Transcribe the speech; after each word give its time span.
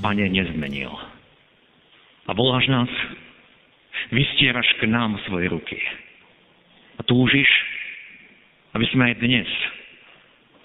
Pane, 0.00 0.28
nezmenil. 0.32 0.92
A 2.26 2.32
voláš 2.32 2.66
nás, 2.72 2.88
vystieraš 4.12 4.66
k 4.80 4.88
nám 4.88 5.20
svoje 5.28 5.52
ruky. 5.52 5.76
A 6.96 7.04
túžiš, 7.04 7.48
aby 8.72 8.86
sme 8.92 9.12
aj 9.12 9.14
dnes, 9.20 9.48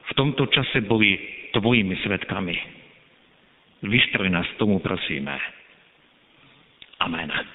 v 0.05 0.11
tomto 0.16 0.48
čase 0.48 0.84
boli 0.88 1.20
tvojimi 1.52 1.95
svetkami. 2.03 2.55
Vystroj 3.84 4.31
nás 4.31 4.48
tomu, 4.55 4.80
prosíme. 4.80 5.36
Amen. 7.03 7.55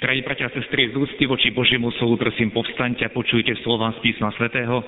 Drahí 0.00 0.24
bratia 0.24 0.48
a 0.48 0.56
sestry, 0.56 0.88
z 0.88 0.96
úcty 0.96 1.28
voči 1.28 1.52
Božiemu 1.52 1.92
slovu, 2.00 2.16
prosím, 2.16 2.48
povstaňte 2.56 3.04
a 3.04 3.12
počujte 3.12 3.52
slova 3.60 3.92
z 4.00 4.08
písma 4.08 4.32
svätého, 4.32 4.80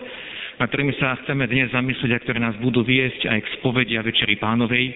na 0.57 0.65
ktorými 0.65 0.97
sa 0.97 1.21
chceme 1.21 1.45
dnes 1.53 1.69
zamyslieť 1.69 2.17
a 2.17 2.23
ktoré 2.25 2.41
nás 2.41 2.57
budú 2.65 2.81
viesť 2.81 3.29
aj 3.29 3.45
k 3.45 3.53
spovedi 3.61 4.01
a 4.01 4.07
Večeri 4.09 4.41
pánovej. 4.41 4.89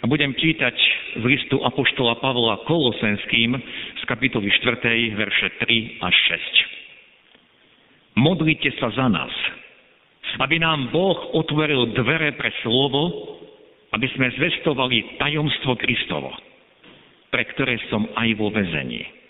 A 0.00 0.04
budem 0.04 0.36
čítať 0.36 0.76
z 1.16 1.24
listu 1.24 1.64
Apoštola 1.64 2.20
Pavla 2.20 2.60
Kolosenským 2.68 3.56
z 3.96 4.02
kapitoly 4.04 4.52
4. 4.52 5.16
verše 5.16 5.48
3 5.56 6.04
až 6.04 6.16
6. 8.20 8.20
Modlite 8.20 8.68
sa 8.76 8.92
za 8.92 9.08
nás, 9.08 9.32
aby 10.44 10.60
nám 10.60 10.92
Boh 10.92 11.40
otvoril 11.40 11.96
dvere 11.96 12.36
pre 12.36 12.52
slovo, 12.60 13.00
aby 13.96 14.12
sme 14.12 14.28
zvestovali 14.28 15.16
tajomstvo 15.16 15.72
Kristovo, 15.80 16.36
pre 17.32 17.48
ktoré 17.48 17.80
som 17.88 18.04
aj 18.12 18.28
vo 18.36 18.52
vezení. 18.52 19.23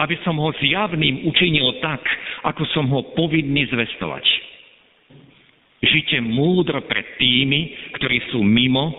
Aby 0.00 0.16
som 0.24 0.38
ho 0.38 0.50
zjavným 0.56 1.26
učinil 1.28 1.78
tak, 1.84 2.00
ako 2.46 2.62
som 2.72 2.86
ho 2.90 3.12
povinný 3.14 3.68
zvestovať 3.68 4.24
Žite 5.82 6.22
múdro 6.22 6.78
pred 6.86 7.18
tými, 7.18 7.90
ktorí 7.98 8.30
sú 8.30 8.38
mimo 8.38 8.94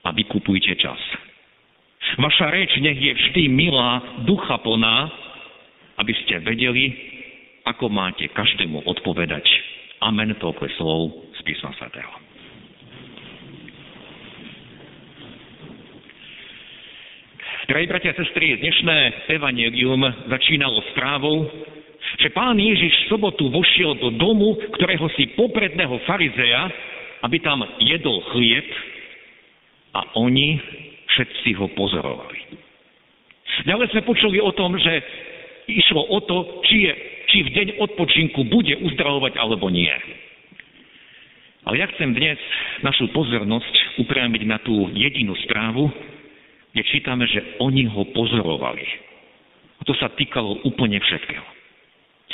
a 0.00 0.08
vykupujte 0.08 0.72
čas. 0.80 0.96
Vaša 2.16 2.48
reč 2.48 2.72
nech 2.80 2.96
je 2.96 3.12
vždy 3.12 3.44
milá, 3.52 4.24
ducha 4.24 4.56
plná, 4.64 5.12
aby 6.00 6.12
ste 6.24 6.40
vedeli, 6.40 6.96
ako 7.68 7.92
máte 7.92 8.24
každému 8.32 8.88
odpovedať. 8.88 9.44
Amen, 10.00 10.32
toľko 10.40 10.64
slov 10.80 11.00
z 11.36 11.40
písma 11.44 11.76
svätého. 11.76 12.31
Drahí 17.62 17.86
bratia 17.86 18.10
a 18.10 18.18
sestry, 18.18 18.58
dnešné 18.58 19.30
evangelium 19.38 20.02
začínalo 20.26 20.82
správou, 20.90 21.46
že 22.18 22.34
pán 22.34 22.58
Ježiš 22.58 22.90
v 22.90 23.08
sobotu 23.14 23.54
vošiel 23.54 24.02
do 24.02 24.10
domu, 24.18 24.58
ktorého 24.74 25.06
si 25.14 25.30
popredného 25.38 25.94
farizeja, 26.02 26.66
aby 27.22 27.38
tam 27.38 27.62
jedol 27.78 28.18
chlieb 28.34 28.66
a 29.94 30.10
oni 30.18 30.58
všetci 31.06 31.54
ho 31.62 31.70
pozorovali. 31.78 32.58
Ďalej 33.62 33.94
sme 33.94 34.10
počuli 34.10 34.42
o 34.42 34.50
tom, 34.50 34.74
že 34.74 34.98
išlo 35.70 36.02
o 36.02 36.18
to, 36.18 36.66
či, 36.66 36.90
je, 36.90 36.92
či 37.30 37.38
v 37.46 37.52
deň 37.62 37.68
odpočinku 37.78 38.42
bude 38.50 38.74
uzdravovať 38.90 39.38
alebo 39.38 39.70
nie. 39.70 39.94
Ale 41.62 41.78
ja 41.78 41.86
chcem 41.94 42.10
dnes 42.10 42.42
našu 42.82 43.06
pozornosť 43.14 44.02
upriamiť 44.02 44.42
na 44.50 44.58
tú 44.66 44.90
jedinú 44.98 45.38
správu, 45.46 45.94
kde 46.72 46.82
čítame, 46.88 47.28
že 47.28 47.60
oni 47.60 47.84
ho 47.84 48.08
pozorovali. 48.16 48.84
A 49.78 49.82
to 49.84 49.92
sa 49.96 50.08
týkalo 50.12 50.64
úplne 50.64 50.96
všetkého. 51.00 51.44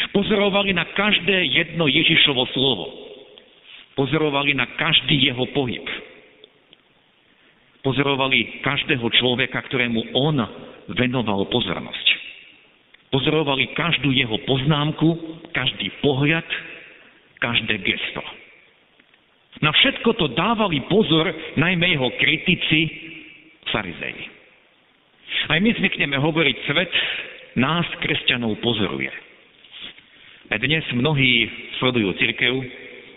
Pozorovali 0.09 0.73
na 0.73 0.89
každé 0.95 1.53
jedno 1.53 1.85
Ježišovo 1.91 2.49
slovo. 2.55 2.87
Pozorovali 3.99 4.55
na 4.55 4.67
každý 4.79 5.31
jeho 5.31 5.43
pohyb. 5.53 5.85
Pozorovali 7.83 8.63
každého 8.63 9.05
človeka, 9.19 9.59
ktorému 9.69 10.15
on 10.15 10.39
venoval 10.95 11.47
pozornosť. 11.51 12.07
Pozorovali 13.11 13.75
každú 13.75 14.13
jeho 14.15 14.39
poznámku, 14.45 15.41
každý 15.51 15.91
pohľad, 16.05 16.47
každé 17.41 17.81
gesto. 17.81 18.23
Na 19.59 19.75
všetko 19.75 20.15
to 20.15 20.27
dávali 20.37 20.85
pozor 20.87 21.27
najmä 21.59 21.99
jeho 21.99 22.11
kritici, 22.21 23.08
farizeji. 23.71 24.25
Aj 25.49 25.59
my 25.61 25.71
zvykneme 25.77 26.17
hovoriť, 26.17 26.57
svet 26.67 26.93
nás, 27.61 27.85
kresťanov, 28.01 28.61
pozoruje. 28.65 29.13
Dnes 30.49 30.85
mnohí 30.97 31.45
sledujú 31.77 32.17
cirkev, 32.17 32.55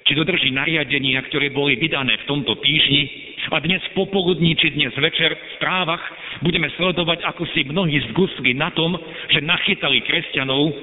či 0.04 0.12
dodrží 0.18 0.52
nariadenia, 0.52 1.24
ktoré 1.32 1.54
boli 1.56 1.80
vydané 1.80 2.20
v 2.20 2.28
tomto 2.28 2.60
týždni 2.60 3.08
a 3.52 3.64
dnes 3.64 3.80
popoludní, 3.96 4.56
či 4.60 4.76
dnes 4.76 4.92
večer 5.00 5.32
v 5.32 5.44
správach 5.56 6.04
budeme 6.44 6.68
sledovať, 6.76 7.24
ako 7.24 7.44
si 7.56 7.64
mnohí 7.64 8.04
zgusli 8.12 8.52
na 8.52 8.72
tom, 8.76 9.00
že 9.32 9.40
nachytali 9.40 10.04
kresťanov, 10.04 10.76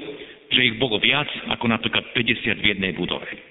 že 0.49 0.73
ich 0.73 0.75
bolo 0.81 0.97
viac 0.97 1.29
ako 1.53 1.69
napríklad 1.69 2.09
50 2.17 2.63
v 2.63 2.67
jednej 2.73 2.91
budove. 2.97 3.48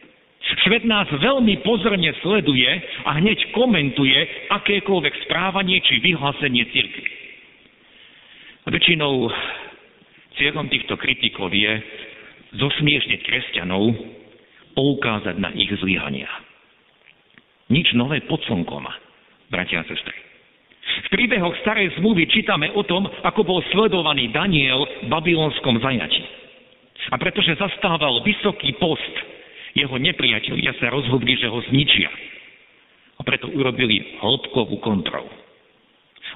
Svet 0.64 0.84
nás 0.88 1.08
veľmi 1.12 1.60
pozorne 1.60 2.08
sleduje 2.24 2.68
a 3.04 3.20
hneď 3.20 3.52
komentuje 3.52 4.16
akékoľvek 4.48 5.14
správanie 5.28 5.80
či 5.84 6.00
vyhlásenie 6.00 6.64
cirkvi. 6.72 7.08
Väčšinou 8.68 9.32
cieľom 10.36 10.68
týchto 10.68 10.96
kritikov 11.00 11.52
je 11.52 11.72
zosmiešniť 12.56 13.20
kresťanov, 13.24 13.92
poukázať 14.72 15.36
na 15.36 15.52
ich 15.52 15.68
zlyhania. 15.80 16.30
Nič 17.68 17.92
nové 17.92 18.24
pod 18.24 18.40
slnkom, 18.48 18.88
bratia 19.52 19.84
a 19.84 19.88
sestry. 19.88 20.16
V 20.98 21.08
príbehoch 21.12 21.52
starej 21.60 21.92
zmluvy 22.00 22.24
čítame 22.32 22.72
o 22.72 22.82
tom, 22.84 23.04
ako 23.04 23.44
bol 23.44 23.60
sledovaný 23.68 24.32
Daniel 24.32 24.88
v 25.04 25.12
babylonskom 25.12 25.76
zajati. 25.84 26.24
A 27.12 27.16
pretože 27.20 27.56
zastával 27.56 28.24
vysoký 28.24 28.72
post, 28.80 29.14
jeho 29.76 29.96
nepriatelia 30.00 30.72
sa 30.78 30.88
rozhodli, 30.88 31.36
že 31.36 31.50
ho 31.50 31.60
zničia. 31.68 32.08
A 33.18 33.26
preto 33.26 33.50
urobili 33.50 34.20
hĺbkovú 34.22 34.78
kontrolu. 34.80 35.28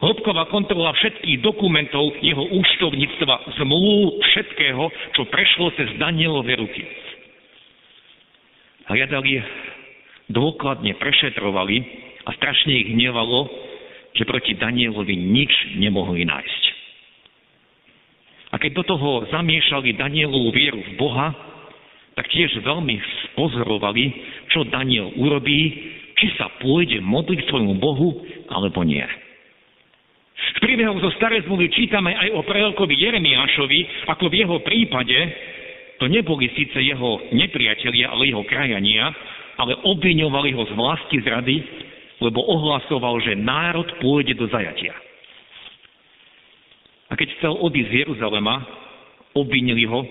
Hĺbková 0.03 0.51
kontrola 0.51 0.91
všetkých 0.99 1.45
dokumentov 1.45 2.17
jeho 2.19 2.43
účtovníctva, 2.43 3.55
zmluv, 3.61 4.19
všetkého, 4.19 4.85
čo 5.15 5.23
prešlo 5.31 5.71
cez 5.79 5.95
Danielove 6.01 6.59
ruky. 6.59 6.83
Hľadali, 8.91 9.39
dôkladne 10.33 10.99
prešetrovali 10.99 11.77
a 12.27 12.31
strašne 12.35 12.73
ich 12.83 12.89
hnevalo, 12.91 13.47
že 14.13 14.27
proti 14.29 14.59
Danielovi 14.59 15.17
nič 15.17 15.53
nemohli 15.79 16.27
nájsť. 16.27 16.63
A 18.53 18.61
keď 18.61 18.85
do 18.85 18.85
toho 18.85 19.25
zamiešali 19.33 19.97
Danielovú 19.97 20.53
vieru 20.53 20.81
v 20.83 20.93
Boha, 21.01 21.33
tak 22.13 22.29
tiež 22.29 22.61
veľmi 22.61 22.97
spozorovali, 23.33 24.05
čo 24.53 24.69
Daniel 24.69 25.13
urobí, 25.17 25.61
či 26.17 26.27
sa 26.37 26.53
pôjde 26.61 27.01
modliť 27.01 27.49
svojmu 27.49 27.75
Bohu, 27.81 28.21
alebo 28.53 28.85
nie. 28.85 29.05
V 30.43 30.59
príbehoch 30.61 31.01
zo 31.01 31.11
starej 31.17 31.47
zmluvy 31.49 31.73
čítame 31.73 32.13
aj 32.13 32.29
o 32.37 32.45
prorokovi 32.45 32.95
Jeremiášovi, 32.99 34.11
ako 34.11 34.25
v 34.29 34.39
jeho 34.45 34.57
prípade 34.61 35.19
to 36.03 36.11
neboli 36.11 36.51
síce 36.59 36.83
jeho 36.83 37.31
nepriatelia, 37.31 38.11
ale 38.11 38.27
jeho 38.27 38.43
krajania, 38.43 39.07
ale 39.55 39.79
obviňovali 39.87 40.51
ho 40.51 40.63
z 40.67 40.73
vlasti 40.75 41.19
zrady, 41.23 41.57
lebo 42.19 42.43
ohlasoval, 42.43 43.23
že 43.23 43.39
národ 43.39 43.87
pôjde 44.03 44.35
do 44.35 44.51
zajatia. 44.51 44.95
A 47.07 47.15
keď 47.15 47.29
chcel 47.39 47.55
odísť 47.55 47.91
z 47.93 47.99
Jeruzalema, 48.03 48.67
obvinili 49.37 49.87
ho, 49.87 50.03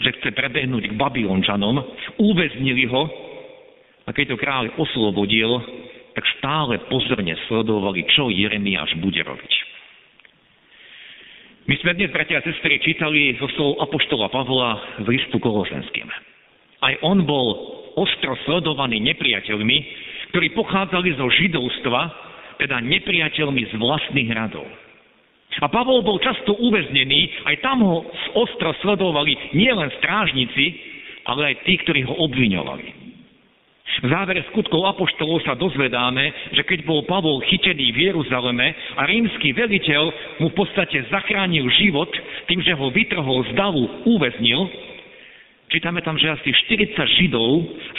že 0.00 0.12
chce 0.20 0.30
prebehnúť 0.36 0.92
k 0.92 0.98
Babylončanom, 0.98 1.76
uväznili 2.20 2.84
ho 2.88 3.02
a 4.06 4.10
keď 4.12 4.34
to 4.34 4.40
kráľ 4.40 4.64
oslobodil, 4.76 5.50
tak 6.16 6.24
stále 6.40 6.80
pozorne 6.88 7.36
sledovali, 7.48 8.04
čo 8.12 8.32
Jeremiáš 8.32 8.96
bude 9.00 9.20
robiť. 9.20 9.52
My 11.66 11.74
sme 11.82 11.98
dnes, 11.98 12.14
bratia 12.14 12.38
a 12.38 12.46
sestry, 12.46 12.78
čítali 12.78 13.34
zo 13.42 13.50
slov 13.58 13.82
Apoštola 13.82 14.30
Pavla 14.30 15.02
v 15.02 15.18
listu 15.18 15.42
Kolosenským. 15.42 16.06
Aj 16.78 16.94
on 17.02 17.26
bol 17.26 17.46
ostro 17.98 18.38
sledovaný 18.46 19.02
nepriateľmi, 19.02 19.78
ktorí 20.30 20.54
pochádzali 20.54 21.18
zo 21.18 21.26
židovstva 21.26 22.00
teda 22.62 22.78
nepriateľmi 22.80 23.62
z 23.68 23.74
vlastných 23.82 24.30
radov. 24.30 24.64
A 25.64 25.72
Pavol 25.72 26.04
bol 26.04 26.20
často 26.20 26.52
uväznený, 26.52 27.48
aj 27.48 27.56
tam 27.64 27.80
ho 27.80 28.04
ostro 28.36 28.76
sledovali 28.84 29.56
nielen 29.56 29.88
strážnici, 30.00 30.64
ale 31.24 31.52
aj 31.52 31.54
tí, 31.64 31.80
ktorí 31.80 32.04
ho 32.04 32.14
obviňovali. 32.28 33.08
V 33.96 34.12
závere 34.12 34.44
skutkov 34.52 34.84
apoštolov 34.92 35.40
sa 35.48 35.56
dozvedáme, 35.56 36.52
že 36.52 36.62
keď 36.68 36.84
bol 36.84 37.08
Pavol 37.08 37.40
chytený 37.48 37.96
v 37.96 38.12
Jeruzaleme 38.12 38.76
a 38.98 39.08
rímsky 39.08 39.56
veliteľ 39.56 40.02
mu 40.44 40.52
v 40.52 40.58
podstate 40.58 41.08
zachránil 41.08 41.64
život 41.80 42.12
tým, 42.44 42.60
že 42.60 42.76
ho 42.76 42.92
vytrhol 42.92 43.48
z 43.48 43.56
davu, 43.56 43.88
uväznil, 44.04 44.68
čítame 45.72 46.04
tam, 46.04 46.20
že 46.20 46.28
asi 46.28 46.52
40 46.52 46.92
Židov 46.92 47.52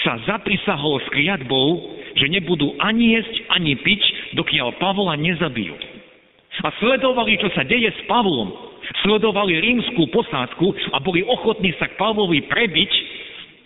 sa 0.05 0.21
zaprisahol 0.29 1.01
s 1.01 1.07
kliatbou, 1.09 1.67
že 2.13 2.29
nebudú 2.29 2.77
ani 2.77 3.17
jesť, 3.17 3.35
ani 3.57 3.73
piť, 3.81 4.01
dokiaľ 4.37 4.77
Pavola 4.77 5.17
nezabijú. 5.17 5.96
A 6.65 6.69
sledovali, 6.81 7.37
čo 7.37 7.49
sa 7.53 7.61
deje 7.67 7.93
s 7.93 8.01
Pavlom. 8.09 8.49
Sledovali 9.03 9.59
rímskú 9.59 10.09
posádku 10.09 10.73
a 10.95 10.97
boli 11.03 11.21
ochotní 11.25 11.75
sa 11.77 11.91
k 11.91 11.99
Pavlovi 11.99 12.47
prebiť, 12.47 12.91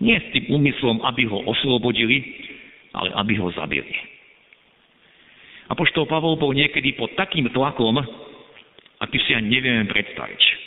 nie 0.01 0.17
s 0.17 0.27
tým 0.33 0.49
úmyslom, 0.49 0.97
aby 1.05 1.29
ho 1.29 1.45
oslobodili, 1.45 2.25
ale 2.91 3.13
aby 3.21 3.37
ho 3.37 3.53
zabili. 3.53 3.93
A 5.69 5.77
poštol 5.77 6.09
Pavol 6.09 6.35
bol 6.35 6.51
niekedy 6.51 6.97
pod 6.97 7.13
takým 7.15 7.47
tlakom, 7.53 7.95
aký 8.99 9.17
si 9.23 9.31
ani 9.37 9.61
nevieme 9.61 9.87
predstaviť. 9.87 10.61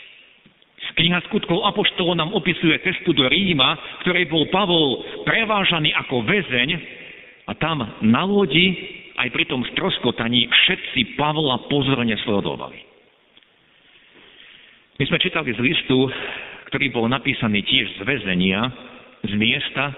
Kniha 0.95 1.19
skutkov 1.27 1.67
Apoštolov 1.67 2.15
nám 2.15 2.31
opisuje 2.39 2.79
cestu 2.87 3.11
do 3.11 3.27
Ríma, 3.27 3.75
ktorej 4.07 4.31
bol 4.31 4.47
Pavol 4.55 5.03
prevážaný 5.27 5.91
ako 5.91 6.23
väzeň 6.23 6.71
a 7.51 7.53
tam 7.59 7.83
na 8.07 8.23
lodi 8.23 8.79
aj 9.15 9.29
pri 9.31 9.45
tom 9.47 9.63
stroskotaní 9.75 10.51
všetci 10.51 11.15
Pavla 11.15 11.71
pozorne 11.71 12.19
sledovali. 12.27 12.79
My 14.99 15.05
sme 15.11 15.19
čítali 15.19 15.51
z 15.55 15.61
listu, 15.63 16.07
ktorý 16.71 16.91
bol 16.95 17.07
napísaný 17.11 17.67
tiež 17.67 17.99
z 17.99 18.01
väzenia, 18.07 18.71
z 19.27 19.33
miesta, 19.35 19.95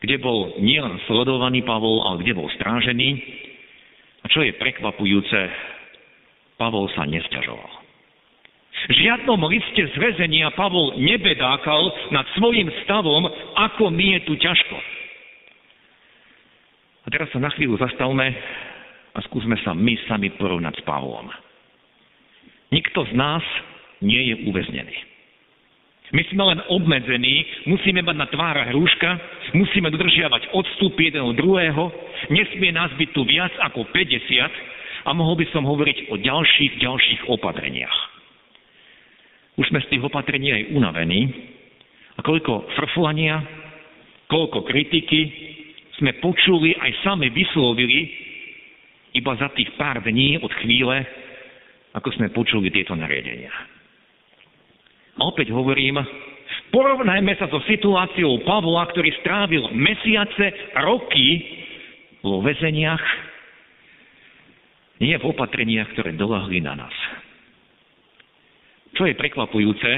kde 0.00 0.16
bol 0.18 0.56
nielen 0.58 0.98
sledovaný 1.06 1.62
Pavol, 1.62 2.02
ale 2.06 2.24
kde 2.24 2.34
bol 2.34 2.48
strážený. 2.56 3.20
A 4.22 4.26
čo 4.32 4.42
je 4.42 4.56
prekvapujúce, 4.56 5.40
Pavol 6.58 6.90
sa 6.92 7.06
nesťažoval. 7.06 7.72
V 8.80 8.92
žiadnom 8.96 9.40
liste 9.44 9.82
z 9.92 9.94
väzenia 10.00 10.48
Pavol 10.56 10.96
nebedákal 10.96 12.12
nad 12.16 12.24
svojim 12.34 12.72
stavom, 12.86 13.28
ako 13.56 13.92
mi 13.92 14.16
je 14.16 14.20
tu 14.24 14.34
ťažko. 14.40 14.76
Teraz 17.10 17.26
sa 17.34 17.42
na 17.42 17.50
chvíľu 17.50 17.74
zastavme 17.74 18.26
a 19.10 19.18
skúsme 19.26 19.58
sa 19.66 19.74
my 19.74 19.98
sami 20.06 20.30
porovnať 20.38 20.78
s 20.78 20.86
Pavlom. 20.86 21.26
Nikto 22.70 23.02
z 23.10 23.12
nás 23.18 23.42
nie 23.98 24.30
je 24.30 24.46
uväznený. 24.46 24.96
My 26.10 26.22
sme 26.26 26.42
len 26.42 26.58
obmedzení, 26.70 27.66
musíme 27.70 28.02
mať 28.02 28.16
na 28.18 28.26
tvárach 28.30 28.70
rúška, 28.74 29.18
musíme 29.54 29.90
dodržiavať 29.94 30.54
odstup 30.54 30.98
jeden 30.98 31.22
od 31.22 31.38
druhého, 31.38 31.90
nesmie 32.30 32.74
nás 32.74 32.90
byť 32.98 33.08
tu 33.14 33.22
viac 33.26 33.54
ako 33.62 33.86
50 33.90 35.06
a 35.06 35.10
mohol 35.14 35.38
by 35.38 35.46
som 35.54 35.66
hovoriť 35.66 36.10
o 36.10 36.18
ďalších, 36.18 36.82
ďalších 36.82 37.22
opatreniach. 37.30 37.98
Už 39.58 39.70
sme 39.70 39.82
z 39.82 39.90
tých 39.90 40.02
opatrení 40.02 40.50
aj 40.50 40.62
unavení 40.74 41.30
a 42.18 42.20
koľko 42.26 42.70
frflania, 42.74 43.42
koľko 44.26 44.66
kritiky 44.66 45.49
sme 46.00 46.16
počuli 46.24 46.72
aj 46.80 47.04
sami 47.04 47.28
vyslovili 47.28 48.08
iba 49.12 49.36
za 49.36 49.52
tých 49.52 49.68
pár 49.76 50.00
dní 50.00 50.40
od 50.40 50.50
chvíle, 50.64 51.04
ako 51.92 52.08
sme 52.16 52.32
počuli 52.32 52.72
tieto 52.72 52.96
nariadenia. 52.96 53.52
A 55.18 55.20
opäť 55.28 55.52
hovorím, 55.52 56.00
porovnajme 56.72 57.36
sa 57.36 57.50
so 57.52 57.60
situáciou 57.68 58.40
Pavla, 58.48 58.88
ktorý 58.88 59.12
strávil 59.20 59.68
mesiace, 59.76 60.72
roky 60.80 61.44
vo 62.24 62.40
väzeniach, 62.40 63.04
nie 65.00 65.16
v 65.16 65.28
opatreniach, 65.28 65.92
ktoré 65.96 66.16
dolahli 66.16 66.60
na 66.60 66.76
nás. 66.76 66.96
Čo 68.96 69.08
je 69.08 69.16
prekvapujúce, 69.16 69.90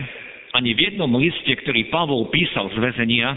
ani 0.54 0.76
v 0.76 0.92
jednom 0.92 1.10
liste, 1.18 1.52
ktorý 1.64 1.90
Pavol 1.90 2.30
písal 2.30 2.70
z 2.70 2.78
väzenia, 2.78 3.34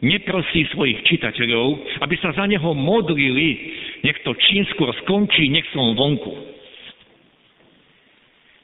neprosí 0.00 0.64
svojich 0.72 1.04
čitateľov, 1.04 2.00
aby 2.04 2.14
sa 2.20 2.32
za 2.32 2.44
neho 2.48 2.72
modlili, 2.72 3.48
nech 4.04 4.18
to 4.24 4.32
čím 4.48 4.64
skôr 4.72 4.92
skončí, 5.04 5.52
nech 5.52 5.68
som 5.72 5.92
vonku. 5.92 6.32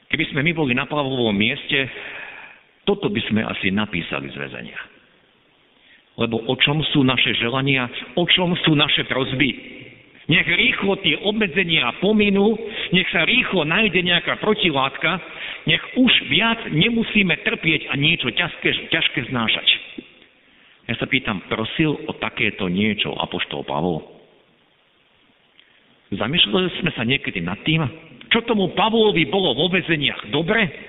Keby 0.07 0.23
sme 0.33 0.41
my 0.41 0.51
boli 0.55 0.73
na 0.73 0.87
Pavlovom 0.87 1.35
mieste, 1.35 1.89
toto 2.87 3.11
by 3.11 3.21
sme 3.27 3.43
asi 3.43 3.69
napísali 3.69 4.31
z 4.31 4.39
väzenia. 4.39 4.79
Lebo 6.17 6.41
o 6.49 6.55
čom 6.57 6.81
sú 6.95 7.05
naše 7.05 7.35
želania, 7.37 7.85
o 8.17 8.25
čom 8.25 8.55
sú 8.65 8.73
naše 8.73 9.05
prozby. 9.05 9.77
Nech 10.27 10.47
rýchlo 10.47 10.99
tie 11.03 11.15
obmedzenia 11.23 11.93
pominú, 12.03 12.57
nech 12.91 13.07
sa 13.13 13.23
rýchlo 13.23 13.63
nájde 13.63 14.01
nejaká 14.03 14.39
protilátka, 14.41 15.19
nech 15.69 15.83
už 15.95 16.11
viac 16.31 16.67
nemusíme 16.71 17.31
trpieť 17.43 17.91
a 17.91 17.93
niečo 17.99 18.31
ťažké, 18.31 18.91
ťažké 18.91 19.19
znášať. 19.29 19.67
Ja 20.87 20.95
sa 20.95 21.05
pýtam, 21.05 21.43
prosil 21.51 21.91
o 22.07 22.11
takéto 22.15 22.71
niečo 22.71 23.11
Apoštol 23.11 23.67
Pavol? 23.67 24.03
Zamýšľali 26.15 26.79
sme 26.79 26.91
sa 26.95 27.03
niekedy 27.03 27.43
nad 27.43 27.59
tým, 27.67 27.83
čo 28.31 28.39
tomu 28.47 28.71
Pavlovi 28.71 29.27
bolo 29.27 29.51
vo 29.51 29.67
väzeniach 29.67 30.31
dobre 30.31 30.87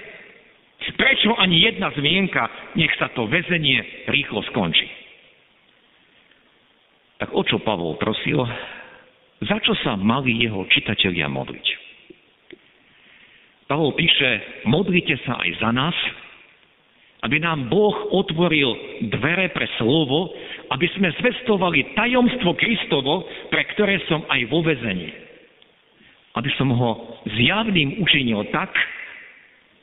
Prečo 0.79 1.35
ani 1.35 1.59
jedna 1.59 1.91
zmienka, 1.91 2.47
nech 2.79 2.95
sa 2.97 3.11
to 3.11 3.27
väzenie 3.27 4.07
rýchlo 4.09 4.41
skončí? 4.55 4.87
Tak 7.19 7.35
o 7.35 7.43
čo 7.43 7.59
Pavol 7.59 7.99
prosil? 7.99 8.39
Za 9.43 9.59
čo 9.59 9.75
sa 9.83 9.99
mali 9.99 10.39
jeho 10.39 10.63
čitatelia 10.71 11.27
modliť? 11.27 11.67
Pavol 13.67 13.93
píše, 13.99 14.63
modlite 14.71 15.19
sa 15.27 15.43
aj 15.43 15.51
za 15.61 15.71
nás, 15.75 15.97
aby 17.19 17.43
nám 17.43 17.67
Boh 17.67 18.15
otvoril 18.15 19.01
dvere 19.11 19.51
pre 19.51 19.67
slovo, 19.75 20.31
aby 20.71 20.87
sme 20.95 21.11
zvestovali 21.19 21.99
tajomstvo 21.99 22.55
Kristovo, 22.55 23.27
pre 23.51 23.67
ktoré 23.75 23.99
som 24.07 24.23
aj 24.31 24.41
vo 24.47 24.63
vezení. 24.63 25.11
Aby 26.39 26.51
som 26.55 26.71
ho 26.71 27.19
zjavným 27.27 27.99
učinil 27.99 28.47
tak, 28.55 28.71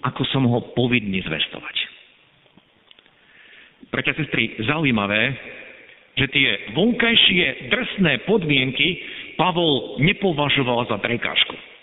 ako 0.06 0.22
som 0.32 0.48
ho 0.48 0.72
povinný 0.78 1.20
zvestovať. 1.28 1.76
Preto, 3.92 4.16
sestry, 4.16 4.56
zaujímavé, 4.64 5.36
že 6.16 6.32
tie 6.32 6.48
vonkajšie 6.72 7.68
drsné 7.68 8.24
podmienky 8.24 9.04
Pavol 9.36 10.00
nepovažoval 10.00 10.88
za 10.88 10.96
prekážku. 11.04 11.75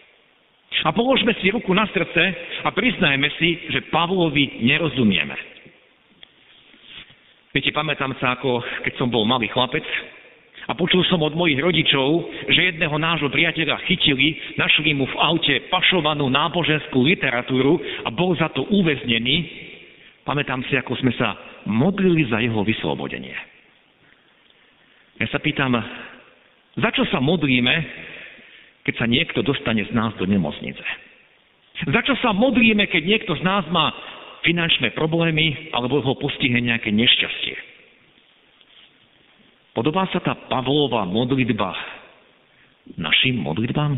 A 0.82 0.90
položme 0.90 1.30
si 1.38 1.54
ruku 1.54 1.70
na 1.70 1.86
srdce 1.86 2.22
a 2.66 2.68
priznajme 2.74 3.28
si, 3.38 3.70
že 3.70 3.86
Pavlovi 3.90 4.66
nerozumieme. 4.66 5.36
Viete, 7.52 7.70
pamätám 7.70 8.16
sa, 8.18 8.34
ako 8.34 8.64
keď 8.82 8.92
som 8.96 9.12
bol 9.12 9.28
malý 9.28 9.46
chlapec 9.52 9.84
a 10.66 10.72
počul 10.72 11.04
som 11.06 11.20
od 11.22 11.36
mojich 11.36 11.60
rodičov, 11.60 12.24
že 12.48 12.74
jedného 12.74 12.96
nášho 12.96 13.28
priateľa 13.28 13.82
chytili, 13.86 14.56
našli 14.56 14.96
mu 14.96 15.04
v 15.06 15.18
aute 15.20 15.54
pašovanú 15.68 16.32
náboženskú 16.32 17.04
literatúru 17.04 17.76
a 18.06 18.10
bol 18.10 18.34
za 18.34 18.48
to 18.50 18.64
uväznený. 18.72 19.36
Pamätám 20.24 20.64
si, 20.70 20.74
ako 20.78 20.96
sme 21.02 21.12
sa 21.18 21.34
modlili 21.68 22.26
za 22.30 22.40
jeho 22.40 22.62
vyslobodenie. 22.64 23.36
Ja 25.20 25.26
sa 25.28 25.38
pýtam, 25.38 25.76
za 26.78 26.90
čo 26.94 27.04
sa 27.12 27.20
modlíme, 27.20 27.74
keď 28.82 28.94
sa 28.98 29.06
niekto 29.06 29.46
dostane 29.46 29.86
z 29.86 29.92
nás 29.94 30.14
do 30.18 30.26
nemocnice? 30.26 30.82
Za 31.88 32.00
čo 32.06 32.14
sa 32.22 32.30
modlíme, 32.34 32.86
keď 32.90 33.02
niekto 33.02 33.32
z 33.38 33.42
nás 33.42 33.66
má 33.70 33.90
finančné 34.42 34.94
problémy 34.94 35.70
alebo 35.74 36.02
ho 36.02 36.14
postihne 36.18 36.58
nejaké 36.58 36.90
nešťastie? 36.90 37.56
Podobá 39.72 40.04
sa 40.12 40.20
tá 40.20 40.36
Pavlova 40.36 41.08
modlitba 41.08 41.72
našim 43.00 43.40
modlitbám? 43.40 43.96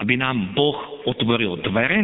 Aby 0.00 0.18
nám 0.18 0.56
Boh 0.56 1.04
otvoril 1.06 1.60
dvere? 1.60 2.02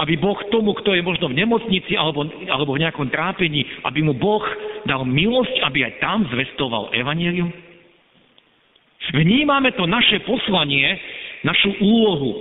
Aby 0.00 0.16
Boh 0.16 0.38
tomu, 0.48 0.72
kto 0.80 0.96
je 0.96 1.02
možno 1.04 1.28
v 1.28 1.38
nemocnici 1.38 1.94
alebo, 1.94 2.24
alebo 2.48 2.72
v 2.74 2.82
nejakom 2.86 3.10
trápení, 3.12 3.66
aby 3.84 4.00
mu 4.00 4.16
Boh 4.16 4.42
dal 4.86 5.04
milosť, 5.04 5.60
aby 5.66 5.86
aj 5.86 5.92
tam 6.00 6.24
zvestoval 6.30 6.94
evanílium? 6.96 7.52
Vnímame 9.10 9.74
to 9.74 9.86
naše 9.90 10.22
poslanie, 10.22 10.86
našu 11.42 11.74
úlohu, 11.82 12.32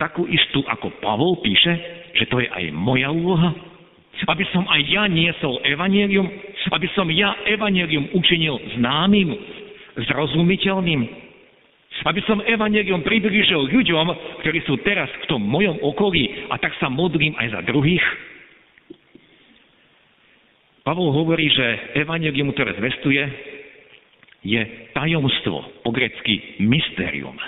takú 0.00 0.24
istú, 0.26 0.64
ako 0.66 0.88
Pavol 1.04 1.38
píše, 1.44 1.72
že 2.16 2.24
to 2.28 2.40
je 2.40 2.48
aj 2.48 2.64
moja 2.72 3.12
úloha? 3.12 3.52
Aby 4.22 4.46
som 4.54 4.64
aj 4.70 4.80
ja 4.86 5.04
niesol 5.10 5.58
evanílium? 5.66 6.52
aby 6.70 6.86
som 6.94 7.10
ja 7.10 7.34
evanelium 7.50 8.06
učinil 8.14 8.54
známym, 8.78 9.34
zrozumiteľným. 9.98 11.00
Aby 12.02 12.20
som 12.26 12.42
evanelium 12.42 13.02
priblížil 13.02 13.70
ľuďom, 13.70 14.06
ktorí 14.42 14.58
sú 14.66 14.78
teraz 14.82 15.10
v 15.22 15.28
tom 15.30 15.42
mojom 15.42 15.78
okolí 15.82 16.50
a 16.50 16.58
tak 16.58 16.74
sa 16.78 16.90
modlím 16.90 17.34
aj 17.38 17.58
za 17.58 17.60
druhých. 17.66 18.02
Pavol 20.82 21.14
hovorí, 21.14 21.46
že 21.46 21.94
evanelium, 22.02 22.50
ktoré 22.50 22.74
zvestuje, 22.74 23.22
je 24.42 24.60
tajomstvo, 24.94 25.86
po 25.86 25.90
grecky 25.94 26.58
mysterium. 26.62 27.38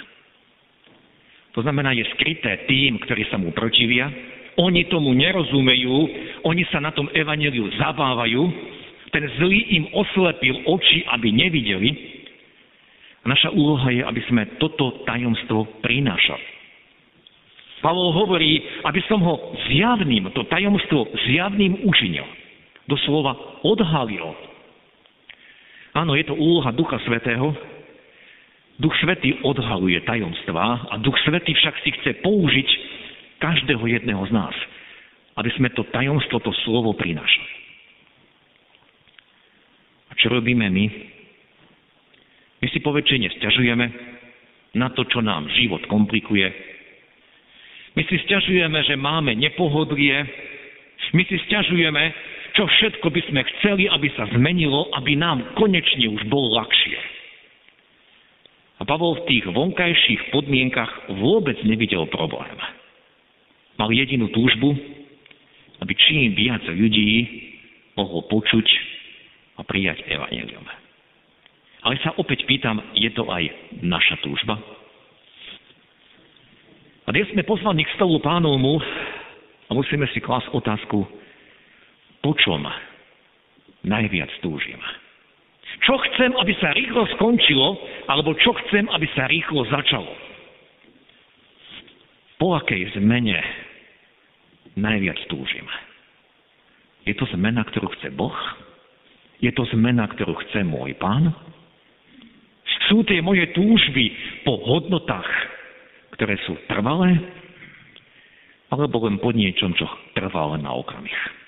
To 1.54 1.62
znamená, 1.62 1.94
je 1.94 2.06
skryté 2.18 2.66
tým, 2.66 2.98
ktorí 3.02 3.26
sa 3.30 3.38
mu 3.38 3.54
protivia, 3.54 4.10
oni 4.54 4.86
tomu 4.86 5.10
nerozumejú, 5.14 5.96
oni 6.46 6.62
sa 6.70 6.78
na 6.78 6.94
tom 6.94 7.10
evaneliu 7.10 7.66
zabávajú, 7.74 8.42
ten 9.10 9.26
zlý 9.38 9.78
im 9.78 9.84
oslepil 9.94 10.66
oči, 10.66 11.06
aby 11.10 11.30
nevideli. 11.30 11.90
A 13.22 13.30
naša 13.30 13.54
úloha 13.54 13.90
je, 13.94 14.02
aby 14.02 14.20
sme 14.26 14.58
toto 14.58 15.06
tajomstvo 15.06 15.82
prinášali. 15.82 16.54
Pavol 17.78 18.16
hovorí, 18.16 18.64
aby 18.88 19.00
som 19.04 19.20
ho 19.20 19.54
zjavným, 19.68 20.32
to 20.32 20.48
tajomstvo 20.48 21.04
zjavným 21.28 21.84
učinil. 21.84 22.24
Doslova 22.88 23.60
odhalil. 23.60 24.53
Áno, 25.94 26.18
je 26.18 26.26
to 26.26 26.34
úloha 26.34 26.74
Ducha 26.74 26.98
Svetého. 27.06 27.54
Duch 28.82 28.94
Svetý 28.98 29.38
odhaluje 29.46 30.02
tajomstvá 30.02 30.90
a 30.90 30.94
Duch 30.98 31.14
Svetý 31.22 31.54
však 31.54 31.74
si 31.86 31.94
chce 31.94 32.10
použiť 32.26 32.68
každého 33.38 33.86
jedného 33.86 34.18
z 34.26 34.32
nás, 34.34 34.54
aby 35.38 35.50
sme 35.54 35.70
to 35.70 35.86
tajomstvo, 35.94 36.42
to 36.42 36.50
slovo 36.66 36.90
prinášali. 36.98 37.52
A 40.10 40.12
čo 40.18 40.34
robíme 40.34 40.66
my? 40.66 40.86
My 42.58 42.66
si 42.66 42.82
poväčšine 42.82 43.30
stiažujeme 43.38 43.86
na 44.74 44.90
to, 44.90 45.06
čo 45.06 45.22
nám 45.22 45.46
život 45.54 45.86
komplikuje. 45.86 46.50
My 47.94 48.02
si 48.10 48.18
stiažujeme, 48.26 48.82
že 48.82 48.98
máme 48.98 49.38
nepohodlie. 49.38 50.26
My 51.14 51.22
si 51.30 51.38
stiažujeme, 51.46 52.02
čo 52.54 52.64
všetko 52.66 53.06
by 53.10 53.20
sme 53.30 53.40
chceli, 53.58 53.90
aby 53.90 54.08
sa 54.14 54.30
zmenilo, 54.30 54.90
aby 54.94 55.18
nám 55.18 55.42
konečne 55.58 56.06
už 56.10 56.22
bolo 56.30 56.54
ľahšie. 56.54 56.98
A 58.78 58.82
Pavol 58.86 59.22
v 59.22 59.26
tých 59.30 59.44
vonkajších 59.50 60.34
podmienkach 60.34 61.10
vôbec 61.18 61.58
nevidel 61.66 62.06
problém 62.10 62.58
mal 63.78 63.90
jedinú 63.90 64.30
túžbu, 64.30 64.74
aby 65.82 65.92
čím 65.98 66.34
viac 66.34 66.62
ľudí 66.66 67.26
mohol 67.98 68.26
počuť 68.30 68.66
a 69.58 69.62
prijať 69.66 70.02
evanelium. 70.06 70.66
Ale 71.84 72.00
sa 72.00 72.16
opäť 72.16 72.48
pýtam, 72.48 72.80
je 72.96 73.10
to 73.12 73.28
aj 73.28 73.44
naša 73.84 74.16
túžba? 74.24 74.56
A 77.04 77.12
dnes 77.12 77.28
sme 77.36 77.44
pozvaní 77.44 77.84
k 77.84 77.94
stolu 78.00 78.16
pánovmu 78.24 78.80
a 79.68 79.70
musíme 79.76 80.08
si 80.16 80.24
klásť 80.24 80.48
otázku, 80.56 81.04
po 82.24 82.32
čom 82.40 82.64
najviac 83.84 84.32
túžim? 84.40 84.80
Čo 85.84 86.00
chcem, 86.00 86.32
aby 86.40 86.56
sa 86.56 86.72
rýchlo 86.72 87.04
skončilo, 87.20 87.76
alebo 88.08 88.32
čo 88.40 88.56
chcem, 88.64 88.88
aby 88.88 89.04
sa 89.12 89.28
rýchlo 89.28 89.68
začalo? 89.68 90.08
Po 92.40 92.56
akej 92.56 92.96
zmene 92.96 93.36
najviac 94.80 95.20
túžim. 95.28 95.68
Je 97.04 97.12
to 97.12 97.28
zmena, 97.36 97.60
ktorú 97.68 97.92
chce 98.00 98.08
Boh? 98.16 98.34
Je 99.44 99.52
to 99.52 99.68
zmena, 99.76 100.08
ktorú 100.08 100.32
chce 100.48 100.64
môj 100.64 100.96
pán? 100.96 101.28
Sú 102.88 103.04
tie 103.04 103.20
moje 103.20 103.44
túžby 103.52 104.12
po 104.48 104.56
hodnotách, 104.64 105.28
ktoré 106.16 106.40
sú 106.48 106.56
trvalé? 106.64 107.20
Alebo 108.72 109.04
len 109.04 109.20
po 109.20 109.28
niečom, 109.36 109.76
čo 109.76 109.84
trvá 110.16 110.56
len 110.56 110.64
na 110.64 110.72
okamih? 110.72 111.43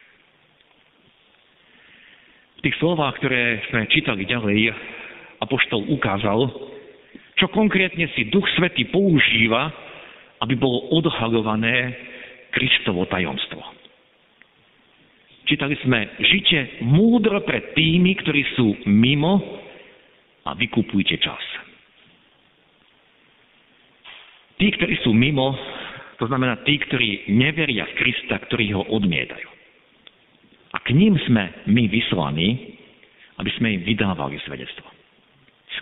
Tých 2.67 2.83
slovách, 2.83 3.23
ktoré 3.23 3.63
sme 3.71 3.87
čítali 3.87 4.27
ďalej, 4.27 4.75
Apoštol 5.39 5.87
ukázal, 5.87 6.51
čo 7.39 7.47
konkrétne 7.55 8.11
si 8.19 8.27
Duch 8.27 8.43
Svety 8.59 8.91
používa, 8.91 9.71
aby 10.43 10.59
bolo 10.59 10.91
odhalované 10.91 11.95
Kristovo 12.51 13.07
tajomstvo. 13.07 13.63
Čítali 15.47 15.79
sme, 15.87 16.11
žite 16.19 16.83
múdro 16.83 17.39
pred 17.47 17.71
tými, 17.79 18.19
ktorí 18.19 18.43
sú 18.59 18.83
mimo 18.91 19.63
a 20.43 20.51
vykupujte 20.59 21.23
čas. 21.23 21.45
Tí, 24.59 24.75
ktorí 24.75 25.07
sú 25.07 25.15
mimo, 25.15 25.55
to 26.19 26.27
znamená 26.27 26.67
tí, 26.67 26.83
ktorí 26.83 27.31
neveria 27.31 27.87
v 27.87 27.95
Krista, 27.95 28.43
ktorí 28.43 28.75
ho 28.75 28.83
odmietajú. 28.91 29.55
K 30.87 30.95
ním 30.95 31.19
sme 31.27 31.67
my 31.67 31.91
vyslaní, 31.91 32.79
aby 33.43 33.51
sme 33.59 33.75
im 33.75 33.83
vydávali 33.83 34.39
svedectvo. 34.47 34.87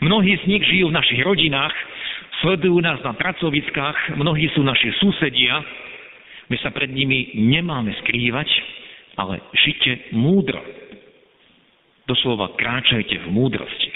Mnohí 0.00 0.34
z 0.40 0.44
nich 0.48 0.64
žijú 0.64 0.90
v 0.90 0.96
našich 0.96 1.20
rodinách, 1.22 1.76
sledujú 2.40 2.80
nás 2.80 2.98
na 3.04 3.12
pracoviskách, 3.14 4.16
mnohí 4.16 4.48
sú 4.56 4.64
naši 4.64 4.90
susedia, 4.98 5.60
my 6.48 6.56
sa 6.60 6.72
pred 6.72 6.88
nimi 6.88 7.36
nemáme 7.36 7.94
skrývať, 8.04 8.48
ale 9.20 9.44
žite 9.54 10.12
múdro. 10.16 10.60
Doslova 12.04 12.52
kráčajte 12.56 13.16
v 13.24 13.28
múdrosti. 13.32 13.90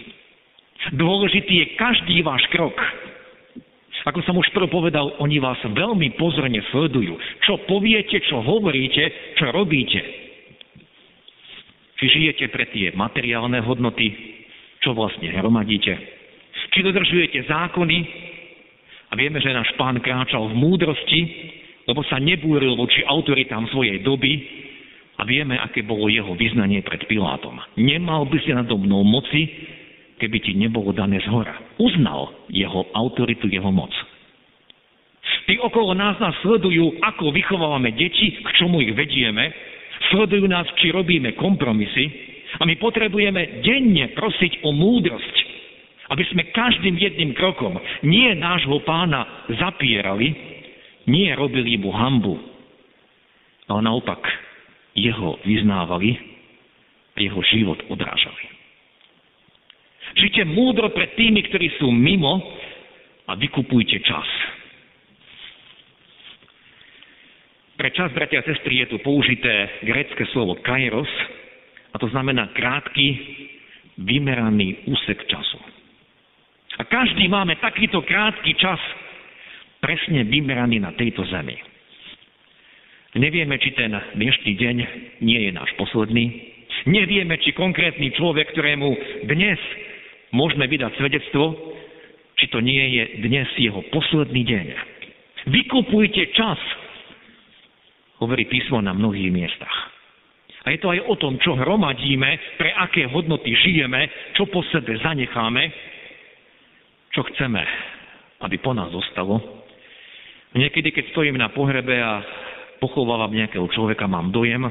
Dôležitý 0.97 1.55
je 1.61 1.67
každý 1.77 2.25
váš 2.25 2.41
krok. 2.49 2.73
Ako 4.09 4.25
som 4.25 4.41
už 4.41 4.49
prv 4.57 4.73
povedal, 4.73 5.12
oni 5.21 5.37
vás 5.37 5.61
veľmi 5.61 6.17
pozorne 6.17 6.65
sledujú. 6.73 7.12
Čo 7.45 7.61
poviete, 7.69 8.17
čo 8.25 8.41
hovoríte, 8.41 9.37
čo 9.37 9.53
robíte. 9.53 10.00
Či 11.99 12.05
žijete 12.07 12.47
pre 12.55 12.71
tie 12.71 12.95
materiálne 12.95 13.59
hodnoty, 13.62 14.14
čo 14.81 14.95
vlastne 14.95 15.35
hromadíte. 15.35 15.93
Či 16.71 16.78
dodržujete 16.87 17.43
zákony, 17.50 17.99
a 19.09 19.17
vieme, 19.17 19.40
že 19.40 19.57
náš 19.57 19.73
pán 19.81 19.99
kráčal 20.05 20.52
v 20.52 20.59
múdrosti, 20.59 21.21
lebo 21.88 22.05
sa 22.05 22.21
nebúril 22.21 22.76
voči 22.76 23.00
autoritám 23.09 23.64
svojej 23.73 24.05
doby 24.05 24.37
a 25.17 25.25
vieme, 25.25 25.57
aké 25.57 25.81
bolo 25.81 26.12
jeho 26.12 26.37
vyznanie 26.37 26.85
pred 26.85 27.09
Pilátom. 27.09 27.57
Nemal 27.81 28.28
by 28.28 28.37
si 28.45 28.52
nado 28.52 28.76
mnou 28.76 29.02
moci, 29.09 29.49
keby 30.21 30.37
ti 30.45 30.52
nebolo 30.52 30.93
dané 30.93 31.25
z 31.25 31.28
hora. 31.33 31.57
Uznal 31.81 32.47
jeho 32.52 32.85
autoritu, 32.93 33.49
jeho 33.49 33.73
moc. 33.73 33.90
Tí 35.49 35.57
okolo 35.57 35.97
nás 35.97 36.21
nás 36.21 36.37
sledujú, 36.45 37.00
ako 37.00 37.33
vychovávame 37.33 37.97
deti, 37.97 38.37
k 38.37 38.49
čomu 38.61 38.85
ich 38.85 38.93
vedieme, 38.93 39.49
sledujú 40.11 40.45
nás, 40.49 40.69
či 40.81 40.93
robíme 40.93 41.37
kompromisy 41.37 42.05
a 42.59 42.65
my 42.65 42.75
potrebujeme 42.81 43.61
denne 43.61 44.12
prosiť 44.17 44.65
o 44.65 44.73
múdrosť, 44.73 45.37
aby 46.09 46.25
sme 46.33 46.49
každým 46.53 46.97
jedným 46.97 47.37
krokom 47.37 47.77
nie 48.05 48.33
nášho 48.37 48.81
pána 48.88 49.49
zapierali, 49.53 50.33
nie 51.09 51.29
robili 51.37 51.77
mu 51.77 51.93
hambu, 51.93 52.37
ale 53.69 53.81
naopak 53.85 54.21
jeho 54.97 55.37
vyznávali 55.45 56.17
a 57.17 57.19
jeho 57.21 57.41
život 57.45 57.79
odrážali. 57.93 58.45
Žite 60.17 60.49
múdro 60.49 60.88
pred 60.91 61.12
tými, 61.15 61.45
ktorí 61.53 61.77
sú 61.77 61.93
mimo 61.93 62.41
a 63.29 63.37
vykupujte 63.37 64.00
čas. 64.09 64.25
Pre 67.79 67.95
čas, 67.95 68.11
bratia 68.11 68.43
a 68.43 68.49
sestry, 68.51 68.83
je 68.83 68.91
tu 68.91 68.99
použité 69.07 69.71
grecké 69.87 70.27
slovo 70.35 70.59
kairos, 70.67 71.07
a 71.95 71.97
to 72.03 72.11
znamená 72.11 72.51
krátky, 72.51 73.07
vymeraný 74.03 74.83
úsek 74.91 75.23
času. 75.31 75.63
A 76.75 76.83
každý 76.91 77.31
máme 77.31 77.55
takýto 77.63 78.03
krátky 78.03 78.59
čas, 78.59 78.83
presne 79.79 80.27
vymeraný 80.27 80.83
na 80.83 80.91
tejto 80.99 81.23
zemi. 81.31 81.55
Nevieme, 83.15 83.55
či 83.63 83.71
ten 83.79 83.95
dnešný 83.95 84.59
deň 84.59 84.77
nie 85.23 85.47
je 85.47 85.51
náš 85.55 85.71
posledný. 85.79 86.35
Nevieme, 86.91 87.39
či 87.39 87.55
konkrétny 87.55 88.11
človek, 88.19 88.59
ktorému 88.59 88.89
dnes 89.31 89.59
môžeme 90.35 90.67
vydať 90.67 90.99
svedectvo, 90.99 91.55
či 92.43 92.51
to 92.51 92.59
nie 92.59 92.99
je 92.99 93.23
dnes 93.23 93.47
jeho 93.55 93.87
posledný 93.95 94.43
deň. 94.43 94.67
Vykupujte 95.47 96.35
čas, 96.35 96.59
hovorí 98.23 98.47
písmo 98.47 98.83
na 98.83 98.95
mnohých 98.95 99.31
miestach. 99.31 99.77
A 100.67 100.75
je 100.75 100.83
to 100.83 100.93
aj 100.93 101.01
o 101.07 101.15
tom, 101.17 101.41
čo 101.41 101.57
hromadíme, 101.57 102.59
pre 102.61 102.75
aké 102.77 103.09
hodnoty 103.09 103.55
žijeme, 103.57 104.11
čo 104.37 104.51
po 104.51 104.61
sebe 104.69 105.01
zanecháme, 105.01 105.65
čo 107.15 107.25
chceme, 107.33 107.63
aby 108.45 108.57
po 108.61 108.77
nás 108.77 108.93
zostalo 108.93 109.59
Niekedy, 110.49 110.97
keď 110.97 111.13
stojím 111.13 111.37
na 111.37 111.53
pohrebe 111.53 111.93
a 112.01 112.25
pochovávam 112.81 113.29
nejakého 113.29 113.69
človeka, 113.69 114.09
mám 114.09 114.33
dojem, 114.33 114.65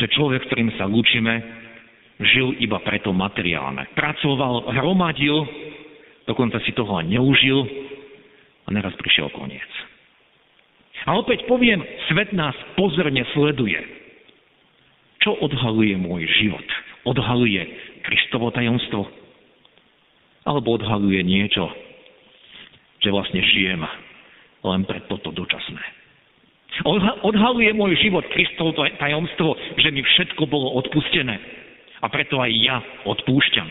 že 0.00 0.08
človek, 0.08 0.48
ktorým 0.48 0.72
sa 0.80 0.88
lúčime, 0.88 1.36
žil 2.16 2.56
iba 2.56 2.80
preto 2.80 3.12
materiálne. 3.12 3.92
Pracoval, 3.92 4.72
hromadil 4.72 5.44
Dokonca 6.22 6.62
si 6.62 6.70
toho 6.72 7.02
ani 7.02 7.18
neužil 7.18 7.66
a 8.66 8.68
naraz 8.70 8.94
prišiel 8.94 9.26
koniec. 9.34 9.66
A 11.06 11.18
opäť 11.18 11.42
poviem, 11.50 11.82
svet 12.06 12.30
nás 12.30 12.54
pozorne 12.78 13.26
sleduje. 13.34 13.78
Čo 15.22 15.38
odhaluje 15.38 15.98
môj 15.98 16.26
život? 16.38 16.66
Odhaluje 17.06 17.62
Kristovo 18.06 18.50
tajomstvo? 18.54 19.06
Alebo 20.42 20.74
odhaluje 20.74 21.22
niečo, 21.22 21.70
že 23.02 23.10
vlastne 23.14 23.42
žijem 23.42 23.82
len 24.62 24.82
pre 24.86 25.02
toto 25.06 25.30
dočasné? 25.30 25.82
Odhaluje 27.22 27.70
môj 27.74 27.98
život 28.00 28.26
Kristovo 28.30 28.74
tajomstvo, 28.74 29.54
že 29.78 29.90
mi 29.90 30.02
všetko 30.02 30.46
bolo 30.46 30.74
odpustené. 30.82 31.38
A 32.02 32.10
preto 32.10 32.42
aj 32.42 32.50
ja 32.50 32.82
odpúšťam. 33.06 33.68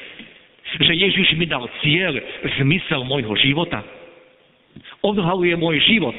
Že 0.80 0.94
Ježiš 0.96 1.36
mi 1.36 1.44
dal 1.44 1.68
cieľ, 1.84 2.16
zmysel 2.64 3.04
môjho 3.04 3.36
života. 3.44 3.84
Odhaluje 5.04 5.52
môj 5.60 5.84
život, 5.84 6.16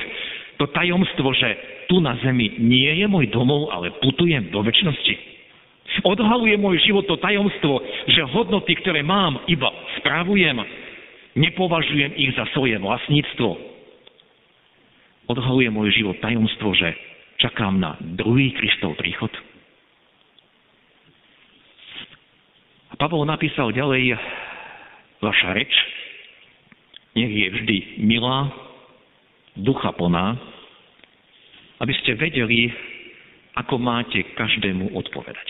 to 0.62 0.70
tajomstvo, 0.70 1.34
že 1.34 1.48
tu 1.90 1.98
na 1.98 2.14
zemi 2.22 2.54
nie 2.62 3.02
je 3.02 3.06
môj 3.10 3.26
domov, 3.34 3.74
ale 3.74 3.90
putujem 3.98 4.54
do 4.54 4.62
väčšnosti. 4.62 5.34
Odhaluje 6.06 6.54
môj 6.54 6.78
život 6.86 7.02
to 7.10 7.18
tajomstvo, 7.18 7.82
že 8.06 8.30
hodnoty, 8.30 8.78
ktoré 8.78 9.02
mám, 9.02 9.42
iba 9.50 9.66
spravujem, 9.98 10.62
nepovažujem 11.34 12.14
ich 12.14 12.30
za 12.38 12.46
svoje 12.54 12.78
vlastníctvo. 12.78 13.50
Odhaluje 15.26 15.68
môj 15.74 15.90
život 15.90 16.16
tajomstvo, 16.22 16.78
že 16.78 16.94
čakám 17.42 17.82
na 17.82 17.98
druhý 17.98 18.54
Kristov 18.54 18.94
príchod. 18.94 19.34
A 22.88 22.94
Pavol 22.94 23.26
napísal 23.26 23.74
ďalej, 23.74 24.14
vaša 25.18 25.58
reč 25.58 25.74
nech 27.12 27.28
je 27.28 27.48
vždy 27.52 27.76
milá, 28.00 28.48
ducha 29.56 29.92
plná, 29.92 30.51
aby 31.82 31.92
ste 31.98 32.14
vedeli, 32.14 32.70
ako 33.58 33.74
máte 33.82 34.22
každému 34.38 34.94
odpovedať. 34.94 35.48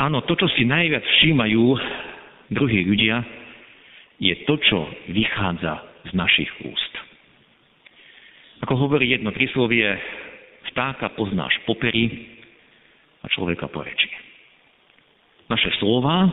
Áno, 0.00 0.20
to, 0.24 0.36
čo 0.36 0.48
si 0.56 0.68
najviac 0.68 1.04
všímajú 1.04 1.64
druhí 2.52 2.84
ľudia, 2.84 3.24
je 4.20 4.36
to, 4.44 4.60
čo 4.60 4.78
vychádza 5.08 5.80
z 6.08 6.12
našich 6.12 6.52
úst. 6.68 6.92
Ako 8.60 8.76
hovorí 8.76 9.08
jedno 9.08 9.32
príslovie, 9.32 9.96
vtáka 10.72 11.08
poznáš 11.16 11.56
popery 11.64 12.28
a 13.24 13.26
človeka 13.32 13.72
po 13.72 13.80
reči. 13.80 14.08
Naše 15.48 15.72
slova, 15.80 16.28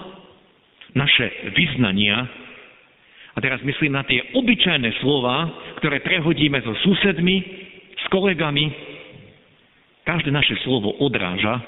naše 0.92 1.56
vyznania, 1.56 2.28
a 3.38 3.38
teraz 3.38 3.62
myslím 3.62 3.94
na 3.94 4.02
tie 4.02 4.34
obyčajné 4.34 4.98
slova, 4.98 5.46
ktoré 5.78 6.02
prehodíme 6.02 6.58
so 6.66 6.74
susedmi, 6.82 7.67
kolegami, 8.10 8.72
každé 10.04 10.32
naše 10.32 10.56
slovo 10.64 10.96
odráža, 11.04 11.60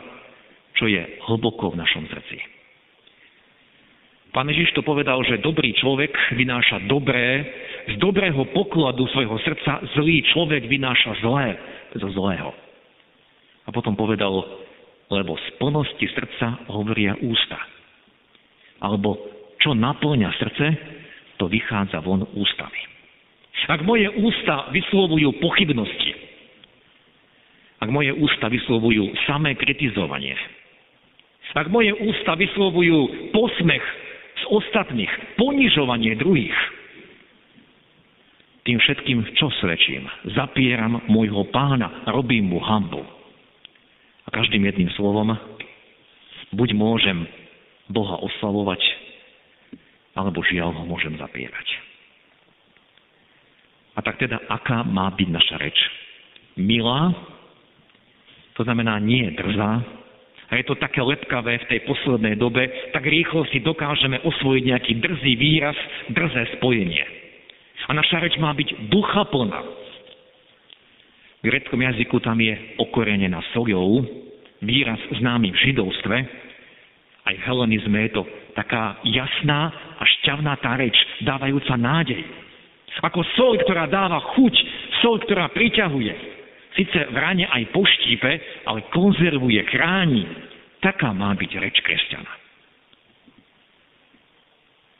čo 0.79 0.87
je 0.87 1.01
hlboko 1.27 1.75
v 1.75 1.79
našom 1.79 2.07
srdci. 2.07 2.39
Pán 4.29 4.45
Ježiš 4.45 4.77
to 4.77 4.85
povedal, 4.85 5.17
že 5.25 5.41
dobrý 5.41 5.73
človek 5.73 6.13
vynáša 6.37 6.85
dobré, 6.85 7.41
z 7.89 7.97
dobrého 7.97 8.45
pokladu 8.53 9.09
svojho 9.09 9.41
srdca 9.41 9.81
zlý 9.97 10.21
človek 10.29 10.69
vynáša 10.69 11.17
zlé 11.25 11.57
zo 11.97 12.09
zlého. 12.13 12.53
A 13.65 13.73
potom 13.73 13.97
povedal, 13.97 14.29
lebo 15.09 15.33
z 15.33 15.47
plnosti 15.57 16.05
srdca 16.13 16.69
hovoria 16.69 17.17
ústa. 17.25 17.57
Alebo 18.77 19.17
čo 19.57 19.73
naplňa 19.73 20.29
srdce, 20.37 20.65
to 21.41 21.49
vychádza 21.49 21.97
von 22.05 22.21
ústami. 22.37 22.81
Ak 23.69 23.81
moje 23.83 24.07
ústa 24.13 24.69
vyslovujú 24.71 25.41
pochybnosti, 25.41 26.11
ak 27.79 27.89
moje 27.91 28.11
ústa 28.11 28.51
vyslovujú 28.51 29.15
samé 29.27 29.55
kritizovanie, 29.55 30.35
ak 31.55 31.67
moje 31.73 31.95
ústa 31.97 32.37
vyslovujú 32.37 33.31
posmech 33.33 33.85
z 34.37 34.43
ostatných, 34.53 35.09
ponižovanie 35.35 36.13
druhých, 36.19 36.55
tým 38.69 38.77
všetkým, 38.77 39.33
čo 39.33 39.49
svedčím, 39.57 40.05
zapieram 40.37 41.01
môjho 41.09 41.49
pána, 41.49 42.05
robím 42.13 42.53
mu 42.53 42.61
hambu. 42.61 43.01
A 44.23 44.29
každým 44.29 44.61
jedným 44.61 44.93
slovom 44.93 45.33
buď 46.53 46.69
môžem 46.77 47.25
Boha 47.89 48.21
oslavovať, 48.21 48.77
alebo 50.13 50.45
žiaľ 50.45 50.69
ho 50.77 50.83
môžem 50.85 51.17
zapierať. 51.17 51.67
A 53.97 54.05
tak 54.05 54.21
teda, 54.21 54.37
aká 54.47 54.85
má 54.85 55.09
byť 55.17 55.29
naša 55.33 55.57
reč? 55.57 55.75
Milá, 56.61 57.09
to 58.59 58.67
znamená 58.67 58.99
nie 58.99 59.31
drzá, 59.31 59.79
a 60.49 60.57
je 60.57 60.65
to 60.65 60.75
také 60.81 60.99
lepkavé 60.99 61.61
v 61.63 61.69
tej 61.69 61.79
poslednej 61.85 62.35
dobe, 62.35 62.65
tak 62.91 63.05
rýchlo 63.05 63.45
si 63.53 63.61
dokážeme 63.61 64.19
osvojiť 64.25 64.63
nejaký 64.65 64.93
drzý 64.97 65.33
výraz, 65.37 65.77
drzé 66.09 66.57
spojenie. 66.57 67.05
A 67.87 67.93
naša 67.93 68.19
reč 68.19 68.35
má 68.41 68.51
byť 68.57 68.89
ducha 68.89 69.29
plná. 69.29 69.61
V 71.39 71.43
greckom 71.47 71.79
jazyku 71.79 72.19
tam 72.19 72.41
je 72.41 72.51
okorenená 72.81 73.39
soľou, 73.55 74.03
výraz 74.59 74.99
známy 75.21 75.55
v 75.55 75.61
židovstve, 75.69 76.17
aj 77.29 77.35
v 77.37 77.45
helenizme 77.45 78.09
je 78.09 78.11
to 78.17 78.23
taká 78.57 78.97
jasná 79.05 79.69
a 80.01 80.03
šťavnatá 80.03 80.81
reč, 80.81 80.97
dávajúca 81.23 81.77
nádej. 81.77 82.25
Ako 83.05 83.21
sol, 83.37 83.55
ktorá 83.63 83.87
dáva 83.87 84.19
chuť, 84.35 84.53
sol, 84.99 85.21
ktorá 85.23 85.47
priťahuje. 85.53 86.28
Sice 86.77 87.09
v 87.09 87.17
rane 87.17 87.49
aj 87.49 87.73
poštípe, 87.73 88.31
ale 88.69 88.85
konzervuje, 88.93 89.61
chráni. 89.73 90.25
Taká 90.79 91.11
má 91.11 91.33
byť 91.33 91.51
reč 91.57 91.77
kresťana. 91.81 92.33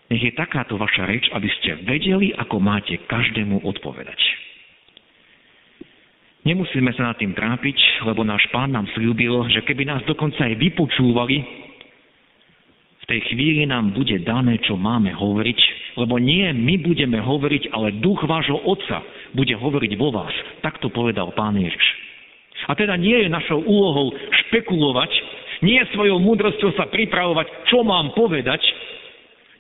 Nech 0.10 0.26
je 0.26 0.34
takáto 0.34 0.74
vaša 0.74 1.06
reč, 1.06 1.30
aby 1.30 1.46
ste 1.62 1.86
vedeli, 1.86 2.34
ako 2.34 2.58
máte 2.58 2.98
každému 3.06 3.62
odpovedať. 3.62 4.18
Nemusíme 6.50 6.90
sa 6.98 7.14
nad 7.14 7.20
tým 7.22 7.38
trápiť, 7.38 7.78
lebo 8.10 8.26
náš 8.26 8.42
pán 8.50 8.74
nám 8.74 8.90
slúbil, 8.98 9.46
že 9.54 9.62
keby 9.62 9.86
nás 9.86 10.02
dokonca 10.10 10.42
aj 10.50 10.58
vypočúvali, 10.58 11.69
tej 13.10 13.34
chvíli 13.34 13.66
nám 13.66 13.98
bude 13.98 14.22
dané, 14.22 14.62
čo 14.62 14.78
máme 14.78 15.10
hovoriť 15.18 15.80
lebo 16.00 16.16
nie 16.16 16.48
my 16.56 16.80
budeme 16.80 17.20
hovoriť, 17.20 17.76
ale 17.76 18.00
duch 18.00 18.24
vášho 18.24 18.56
Otca 18.64 19.04
bude 19.36 19.52
hovoriť 19.52 19.92
vo 20.00 20.16
vás. 20.16 20.32
Tak 20.64 20.80
to 20.80 20.88
povedal 20.88 21.36
Pán 21.36 21.60
Ježiš. 21.60 21.86
A 22.72 22.76
teda 22.76 22.96
nie 22.96 23.28
je 23.28 23.28
našou 23.28 23.60
úlohou 23.60 24.16
špekulovať, 24.48 25.12
nie 25.60 25.76
je 25.76 25.92
svojou 25.92 26.24
múdrosťou 26.24 26.72
sa 26.80 26.88
pripravovať, 26.88 27.68
čo 27.68 27.84
mám 27.84 28.16
povedať, 28.16 28.64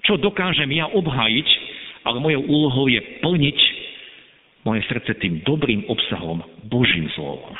čo 0.07 0.15
dokážem 0.15 0.71
ja 0.71 0.87
obhájiť, 0.87 1.47
ale 2.07 2.23
mojou 2.23 2.43
úlohou 2.47 2.85
je 2.87 3.03
plniť 3.19 3.59
moje 4.63 4.81
srdce 4.87 5.11
tým 5.19 5.43
dobrým 5.43 5.83
obsahom, 5.91 6.39
Božím 6.71 7.11
slovom. 7.15 7.55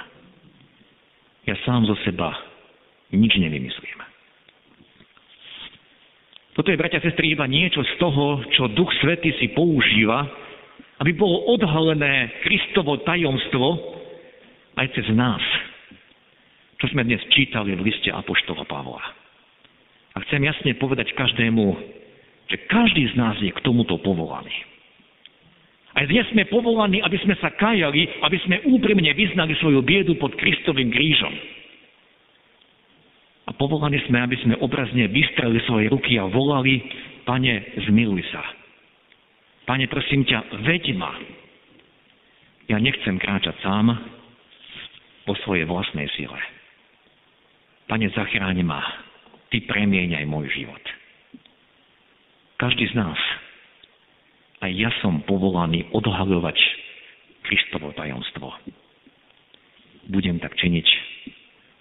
Ja 1.44 1.56
sám 1.68 1.84
zo 1.88 2.00
seba 2.08 2.32
nič 3.12 3.36
nevymyslím. 3.36 4.09
Toto 6.60 6.76
je, 6.76 6.82
bratia 6.84 7.00
a 7.00 7.08
sestry, 7.08 7.32
iba 7.32 7.48
niečo 7.48 7.80
z 7.88 7.94
toho, 8.04 8.44
čo 8.52 8.68
Duch 8.76 8.92
Svety 9.00 9.32
si 9.40 9.48
používa, 9.56 10.28
aby 11.00 11.16
bolo 11.16 11.56
odhalené 11.56 12.36
Kristovo 12.44 13.00
tajomstvo 13.00 13.80
aj 14.76 14.92
cez 14.92 15.08
nás, 15.16 15.40
čo 16.84 16.92
sme 16.92 17.08
dnes 17.08 17.24
čítali 17.32 17.80
v 17.80 17.88
liste 17.88 18.12
Apoštola 18.12 18.68
Pavla. 18.68 19.00
A 20.12 20.28
chcem 20.28 20.44
jasne 20.44 20.76
povedať 20.76 21.16
každému, 21.16 21.64
že 22.52 22.60
každý 22.68 23.08
z 23.08 23.16
nás 23.16 23.40
je 23.40 23.56
k 23.56 23.64
tomuto 23.64 23.96
povolaný. 24.04 24.52
Aj 25.96 26.04
dnes 26.12 26.28
sme 26.36 26.44
povolaní, 26.52 27.00
aby 27.00 27.24
sme 27.24 27.40
sa 27.40 27.56
kajali, 27.56 28.20
aby 28.20 28.36
sme 28.44 28.68
úprimne 28.68 29.16
vyznali 29.16 29.56
svoju 29.64 29.80
biedu 29.80 30.20
pod 30.20 30.36
Kristovým 30.36 30.92
krížom. 30.92 31.32
Povolaní 33.60 34.00
sme, 34.08 34.24
aby 34.24 34.40
sme 34.40 34.56
obrazne 34.64 35.12
vystreli 35.12 35.60
svoje 35.68 35.92
ruky 35.92 36.16
a 36.16 36.32
volali, 36.32 36.80
Pane, 37.28 37.78
zmiluj 37.86 38.24
sa. 38.32 38.42
Pane, 39.70 39.86
prosím 39.86 40.26
ťa, 40.26 40.66
veď 40.66 40.98
ma. 40.98 41.14
Ja 42.66 42.82
nechcem 42.82 43.22
kráčať 43.22 43.54
sám 43.62 43.94
po 45.30 45.38
svojej 45.46 45.68
vlastnej 45.70 46.10
sile. 46.18 46.40
Pane, 47.86 48.10
zachráň 48.16 48.66
ma. 48.66 48.82
Ty 49.54 49.62
premieňaj 49.68 50.26
môj 50.26 50.50
život. 50.56 50.82
Každý 52.58 52.90
z 52.90 52.98
nás, 52.98 53.20
aj 54.66 54.72
ja 54.74 54.90
som 55.06 55.22
povolaný 55.28 55.86
odhaľovať 55.94 56.58
Kristovo 57.46 57.94
tajomstvo. 57.94 58.56
Budem 60.10 60.42
tak 60.42 60.58
činiť 60.58 60.88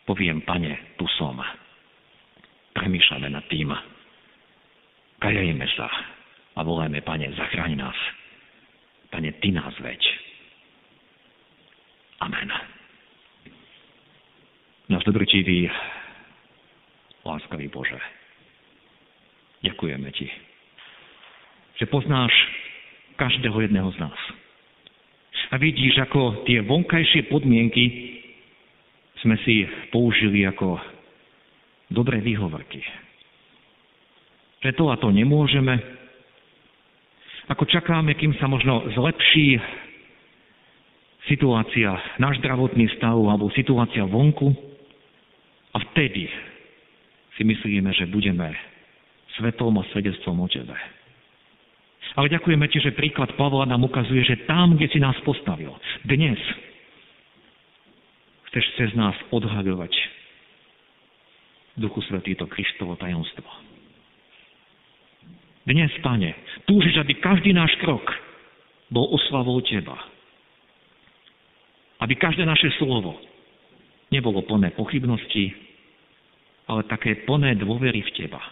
poviem, 0.05 0.45
pane, 0.45 0.97
tu 0.97 1.05
som. 1.21 1.37
Premýšľame 2.79 3.29
nad 3.35 3.43
tým. 3.51 3.75
Kajajme 5.19 5.67
sa 5.75 5.91
a 6.55 6.63
voláme, 6.63 7.03
Pane, 7.03 7.27
zachráň 7.35 7.75
nás. 7.75 7.99
Pane, 9.11 9.35
Ty 9.43 9.51
nás 9.51 9.75
veď. 9.83 9.99
Amen. 12.23 12.51
Nás 14.89 15.03
dobrotivý, 15.03 15.67
láskavý 17.27 17.67
Bože, 17.69 17.99
ďakujeme 19.67 20.09
Ti, 20.15 20.31
že 21.83 21.85
poznáš 21.91 22.33
každého 23.19 23.59
jedného 23.69 23.91
z 23.93 23.99
nás. 24.01 24.21
A 25.51 25.59
vidíš, 25.59 25.99
ako 25.99 26.47
tie 26.47 26.63
vonkajšie 26.63 27.27
podmienky 27.27 27.85
sme 29.19 29.35
si 29.43 29.67
použili 29.91 30.47
ako 30.47 30.98
dobré 31.89 32.21
výhovorky. 32.21 32.81
Že 34.61 34.71
to 34.77 34.85
a 34.93 34.97
to 35.01 35.09
nemôžeme, 35.09 35.75
ako 37.49 37.65
čakáme, 37.65 38.13
kým 38.13 38.37
sa 38.37 38.45
možno 38.45 38.85
zlepší 38.93 39.57
situácia, 41.29 41.97
náš 42.21 42.41
zdravotný 42.45 42.89
stav 42.97 43.17
alebo 43.17 43.53
situácia 43.57 44.05
vonku 44.05 44.53
a 45.73 45.77
vtedy 45.93 46.29
si 47.37 47.43
myslíme, 47.45 47.93
že 47.95 48.09
budeme 48.09 48.53
svetom 49.39 49.79
a 49.79 49.89
svedectvom 49.95 50.43
o 50.43 50.49
Tebe. 50.51 50.77
Ale 52.19 52.33
ďakujeme 52.33 52.67
Ti, 52.67 52.83
že 52.83 52.97
príklad 52.97 53.31
Pavla 53.39 53.69
nám 53.69 53.87
ukazuje, 53.87 54.27
že 54.27 54.43
tam, 54.49 54.75
kde 54.75 54.91
si 54.91 54.99
nás 54.99 55.15
postavil, 55.23 55.71
dnes 56.03 56.41
chceš 58.51 58.65
cez 58.81 58.91
nás 58.97 59.15
odhaľovať 59.31 60.18
Duchu 61.79 62.03
Svetý 62.03 62.35
to 62.35 62.51
Kristovo 62.51 62.99
tajomstvo. 62.99 63.47
Dnes, 65.63 65.95
Pane, 66.03 66.35
túžiš, 66.67 66.99
aby 66.99 67.15
každý 67.23 67.55
náš 67.55 67.71
krok 67.79 68.03
bol 68.91 69.07
oslavou 69.15 69.63
Teba. 69.63 69.95
Aby 72.03 72.19
každé 72.19 72.43
naše 72.43 72.73
slovo 72.83 73.21
nebolo 74.11 74.43
plné 74.43 74.75
pochybnosti, 74.75 75.55
ale 76.67 76.83
také 76.91 77.23
plné 77.23 77.55
dôvery 77.61 78.03
v 78.03 78.11
Teba. 78.17 78.43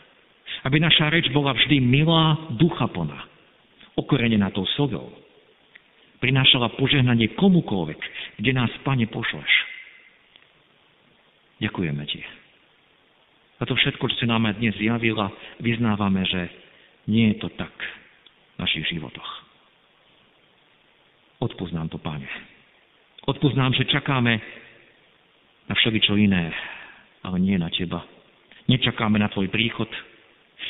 Aby 0.63 0.79
naša 0.79 1.11
reč 1.11 1.27
bola 1.35 1.51
vždy 1.57 1.83
milá, 1.83 2.37
ducha 2.55 2.87
plná, 2.87 3.27
okorenená 3.99 4.55
tou 4.55 4.69
sodou. 4.79 5.11
Prinášala 6.23 6.79
požehnanie 6.79 7.35
komukoľvek, 7.35 8.01
kde 8.39 8.51
nás, 8.55 8.71
Pane, 8.87 9.09
pošleš. 9.11 9.53
Ďakujeme 11.65 12.05
Ti. 12.07 12.46
A 13.57 13.63
to 13.65 13.73
všetko, 13.73 14.05
čo 14.13 14.17
si 14.21 14.27
nám 14.29 14.45
dnes 14.61 14.77
zjavila, 14.77 15.33
vyznávame, 15.65 16.29
že 16.29 16.43
nie 17.09 17.33
je 17.33 17.41
to 17.41 17.49
tak 17.57 17.73
v 18.57 18.57
našich 18.61 18.85
životoch. 18.93 19.31
Odpúsť 21.41 21.73
to, 21.89 21.99
Páne. 22.01 22.29
Odpúsť 23.29 23.57
že 23.77 23.85
čakáme 23.89 24.41
na 25.67 25.75
všeličo 25.75 26.15
iné, 26.17 26.53
ale 27.25 27.37
nie 27.41 27.57
na 27.57 27.73
Teba. 27.73 28.05
Nečakáme 28.69 29.17
na 29.17 29.33
Tvoj 29.33 29.49
príchod. 29.49 29.89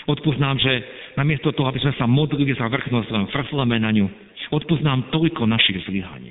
Odpúsť 0.07 0.39
že 0.63 0.73
namiesto 1.19 1.51
toho, 1.55 1.71
aby 1.71 1.83
sme 1.83 1.95
sa 1.99 2.07
modlili 2.07 2.55
za 2.55 2.67
vrchnosť, 2.71 3.09
len 3.11 3.27
frfleme 3.31 3.77
na 3.83 3.91
ňu. 3.91 4.07
Odpúsť 4.55 4.83
toľko 5.11 5.43
našich 5.47 5.83
zlyhaní. 5.87 6.31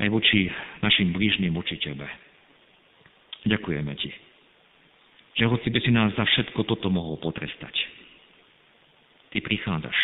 Aj 0.00 0.08
voči 0.08 0.48
našim 0.80 1.12
blížnym, 1.12 1.52
voči 1.52 1.76
Tebe. 1.76 2.31
Ďakujeme 3.42 3.92
Ti 3.98 4.10
že 5.32 5.48
hoci 5.48 5.72
by 5.72 5.80
si 5.80 5.90
nás 5.92 6.12
za 6.12 6.24
všetko 6.28 6.64
toto 6.68 6.92
mohol 6.92 7.16
potrestať. 7.16 7.72
Ty 9.32 9.40
prichádzaš, 9.40 9.98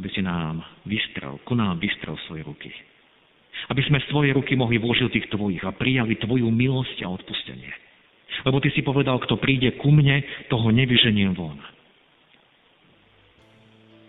aby 0.00 0.08
si 0.08 0.24
nám 0.24 0.64
vystrel, 0.88 1.36
ku 1.44 1.52
nám 1.52 1.76
vystrel 1.76 2.16
svoje 2.24 2.40
ruky. 2.40 2.72
Aby 3.68 3.84
sme 3.84 4.00
svoje 4.08 4.32
ruky 4.32 4.56
mohli 4.56 4.80
vložiť 4.80 5.12
tých 5.12 5.28
tvojich 5.28 5.60
a 5.60 5.76
prijali 5.76 6.16
tvoju 6.16 6.48
milosť 6.48 7.04
a 7.04 7.12
odpustenie. 7.12 7.72
Lebo 8.48 8.56
ty 8.64 8.72
si 8.72 8.80
povedal, 8.80 9.20
kto 9.20 9.36
príde 9.36 9.76
ku 9.76 9.92
mne, 9.92 10.24
toho 10.48 10.72
nevyženiem 10.72 11.36
von. 11.36 11.60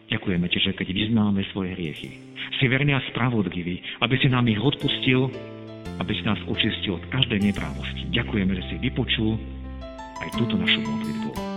Ďakujeme 0.07 0.47
ti, 0.47 0.59
že 0.63 0.71
keď 0.71 0.87
vyznáme 0.95 1.43
svoje 1.51 1.75
hriechy, 1.75 2.09
si 2.55 2.65
verný 2.71 2.95
a 2.95 3.03
spravodlivý, 3.11 3.83
aby 3.99 4.15
si 4.15 4.31
nám 4.31 4.47
ich 4.47 4.59
odpustil 4.59 5.27
aby 5.99 6.11
si 6.17 6.23
nás 6.25 6.39
očistil 6.49 6.97
od 6.97 7.05
každej 7.13 7.39
neprávosti. 7.41 8.09
Ďakujeme, 8.09 8.51
že 8.57 8.63
si 8.69 8.75
vypočul 8.81 9.37
aj 10.21 10.29
túto 10.37 10.57
našu 10.57 10.81
modlitbu. 10.81 11.50